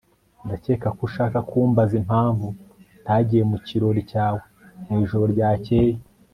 [0.45, 2.47] Ndakeka ko ushaka kumbaza impamvu
[3.03, 4.39] ntagiye mu kirori cyawe
[4.87, 5.95] mwijoro ryakeye